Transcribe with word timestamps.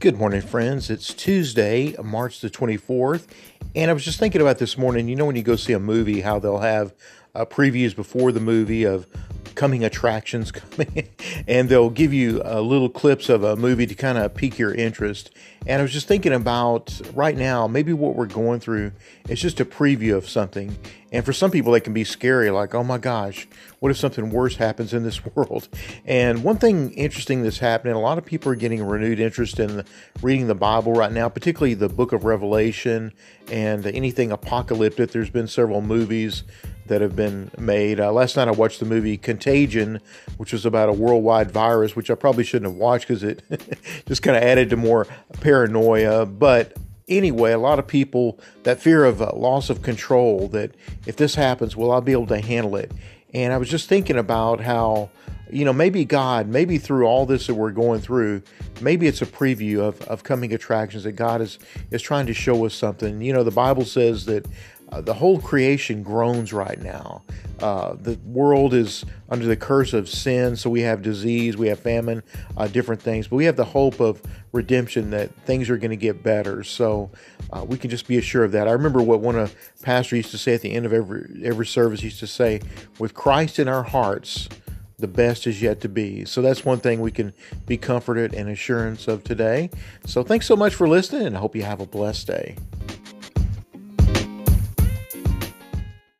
Good 0.00 0.16
morning, 0.16 0.42
friends. 0.42 0.90
It's 0.90 1.12
Tuesday, 1.12 1.96
March 2.00 2.40
the 2.40 2.48
24th, 2.48 3.26
and 3.74 3.90
I 3.90 3.94
was 3.94 4.04
just 4.04 4.20
thinking 4.20 4.40
about 4.40 4.58
this 4.58 4.78
morning. 4.78 5.08
You 5.08 5.16
know, 5.16 5.24
when 5.24 5.34
you 5.34 5.42
go 5.42 5.56
see 5.56 5.72
a 5.72 5.80
movie, 5.80 6.20
how 6.20 6.38
they'll 6.38 6.58
have 6.60 6.94
uh, 7.34 7.44
previews 7.44 7.96
before 7.96 8.30
the 8.30 8.38
movie 8.38 8.84
of 8.84 9.08
coming 9.58 9.84
attractions 9.84 10.52
coming, 10.52 11.08
and 11.48 11.68
they'll 11.68 11.90
give 11.90 12.14
you 12.14 12.40
uh, 12.44 12.60
little 12.60 12.88
clips 12.88 13.28
of 13.28 13.42
a 13.42 13.56
movie 13.56 13.86
to 13.86 13.94
kind 13.94 14.16
of 14.16 14.32
pique 14.32 14.56
your 14.56 14.72
interest. 14.72 15.30
And 15.66 15.80
I 15.80 15.82
was 15.82 15.92
just 15.92 16.06
thinking 16.06 16.32
about 16.32 16.98
right 17.12 17.36
now, 17.36 17.66
maybe 17.66 17.92
what 17.92 18.14
we're 18.14 18.26
going 18.26 18.60
through 18.60 18.92
is 19.28 19.40
just 19.40 19.58
a 19.58 19.64
preview 19.64 20.16
of 20.16 20.28
something. 20.28 20.78
And 21.10 21.24
for 21.24 21.32
some 21.32 21.50
people, 21.50 21.72
they 21.72 21.80
can 21.80 21.92
be 21.92 22.04
scary, 22.04 22.50
like, 22.50 22.74
oh 22.74 22.84
my 22.84 22.98
gosh, 22.98 23.48
what 23.80 23.90
if 23.90 23.96
something 23.96 24.30
worse 24.30 24.56
happens 24.56 24.94
in 24.94 25.02
this 25.02 25.24
world? 25.34 25.68
And 26.06 26.44
one 26.44 26.58
thing 26.58 26.92
interesting 26.92 27.42
that's 27.42 27.58
happening, 27.58 27.94
a 27.94 28.00
lot 28.00 28.16
of 28.16 28.24
people 28.24 28.52
are 28.52 28.56
getting 28.56 28.82
renewed 28.84 29.18
interest 29.18 29.58
in 29.58 29.84
reading 30.22 30.46
the 30.46 30.54
Bible 30.54 30.92
right 30.92 31.10
now, 31.10 31.28
particularly 31.28 31.74
the 31.74 31.88
book 31.88 32.12
of 32.12 32.24
Revelation 32.24 33.12
and 33.50 33.86
anything 33.86 34.30
apocalyptic. 34.30 35.10
There's 35.10 35.30
been 35.30 35.48
several 35.48 35.80
movies 35.80 36.44
that 36.88 37.00
have 37.00 37.16
been 37.16 37.50
made. 37.58 38.00
Uh, 38.00 38.12
last 38.12 38.36
night 38.36 38.48
I 38.48 38.52
watched 38.52 38.80
the 38.80 38.86
movie 38.86 39.16
Contagion, 39.16 40.00
which 40.36 40.52
was 40.52 40.66
about 40.66 40.88
a 40.88 40.92
worldwide 40.92 41.50
virus, 41.50 41.94
which 41.94 42.10
I 42.10 42.14
probably 42.14 42.44
shouldn't 42.44 42.70
have 42.70 42.78
watched 42.78 43.08
because 43.08 43.22
it 43.22 43.42
just 44.06 44.22
kind 44.22 44.36
of 44.36 44.42
added 44.42 44.70
to 44.70 44.76
more 44.76 45.06
paranoia. 45.40 46.26
But 46.26 46.76
anyway, 47.08 47.52
a 47.52 47.58
lot 47.58 47.78
of 47.78 47.86
people, 47.86 48.38
that 48.62 48.80
fear 48.80 49.04
of 49.04 49.22
uh, 49.22 49.32
loss 49.34 49.70
of 49.70 49.82
control, 49.82 50.48
that 50.48 50.74
if 51.06 51.16
this 51.16 51.34
happens, 51.34 51.76
will 51.76 51.90
I 51.90 52.00
be 52.00 52.12
able 52.12 52.26
to 52.26 52.40
handle 52.40 52.76
it? 52.76 52.92
And 53.34 53.52
I 53.52 53.58
was 53.58 53.68
just 53.68 53.88
thinking 53.88 54.16
about 54.16 54.60
how, 54.60 55.10
you 55.50 55.64
know, 55.64 55.72
maybe 55.72 56.04
God, 56.04 56.48
maybe 56.48 56.78
through 56.78 57.06
all 57.06 57.26
this 57.26 57.46
that 57.46 57.54
we're 57.54 57.72
going 57.72 58.00
through, 58.00 58.42
maybe 58.80 59.06
it's 59.06 59.22
a 59.22 59.26
preview 59.26 59.80
of, 59.80 60.00
of 60.02 60.24
coming 60.24 60.52
attractions 60.52 61.04
that 61.04 61.12
God 61.12 61.40
is, 61.40 61.58
is 61.90 62.00
trying 62.02 62.26
to 62.26 62.34
show 62.34 62.64
us 62.64 62.74
something. 62.74 63.20
You 63.20 63.32
know, 63.32 63.44
the 63.44 63.50
Bible 63.50 63.84
says 63.84 64.24
that 64.26 64.46
uh, 64.90 65.00
the 65.00 65.14
whole 65.14 65.38
creation 65.40 66.02
groans 66.02 66.52
right 66.52 66.80
now. 66.80 67.22
Uh, 67.60 67.94
the 68.00 68.18
world 68.24 68.72
is 68.72 69.04
under 69.28 69.46
the 69.46 69.56
curse 69.56 69.92
of 69.92 70.08
sin, 70.08 70.54
so 70.56 70.70
we 70.70 70.80
have 70.82 71.02
disease, 71.02 71.56
we 71.56 71.66
have 71.66 71.78
famine, 71.80 72.22
uh, 72.56 72.68
different 72.68 73.02
things, 73.02 73.26
but 73.26 73.36
we 73.36 73.44
have 73.44 73.56
the 73.56 73.64
hope 73.64 74.00
of 74.00 74.22
redemption 74.52 75.10
that 75.10 75.34
things 75.44 75.68
are 75.68 75.76
going 75.76 75.90
to 75.90 75.96
get 75.96 76.22
better. 76.22 76.62
So 76.62 77.10
uh, 77.52 77.64
we 77.66 77.76
can 77.76 77.90
just 77.90 78.06
be 78.06 78.16
assured 78.16 78.46
of 78.46 78.52
that. 78.52 78.68
I 78.68 78.72
remember 78.72 79.02
what 79.02 79.20
one 79.20 79.36
of 79.36 79.54
pastor 79.82 80.16
used 80.16 80.30
to 80.30 80.38
say 80.38 80.54
at 80.54 80.62
the 80.62 80.72
end 80.72 80.86
of 80.86 80.92
every 80.92 81.42
every 81.44 81.66
service. 81.66 82.00
He 82.00 82.06
used 82.06 82.20
to 82.20 82.26
say, 82.26 82.60
"With 82.98 83.14
Christ 83.14 83.58
in 83.58 83.68
our 83.68 83.82
hearts." 83.82 84.48
the 85.00 85.06
best 85.06 85.46
is 85.46 85.62
yet 85.62 85.80
to 85.80 85.88
be. 85.88 86.24
So 86.24 86.42
that's 86.42 86.64
one 86.64 86.80
thing 86.80 87.00
we 87.00 87.12
can 87.12 87.32
be 87.66 87.76
comforted 87.76 88.34
and 88.34 88.48
assurance 88.48 89.06
of 89.06 89.22
today. 89.22 89.70
So 90.04 90.24
thanks 90.24 90.46
so 90.46 90.56
much 90.56 90.74
for 90.74 90.88
listening 90.88 91.28
and 91.28 91.36
I 91.36 91.40
hope 91.40 91.54
you 91.54 91.62
have 91.62 91.80
a 91.80 91.86
blessed 91.86 92.26
day. 92.26 92.56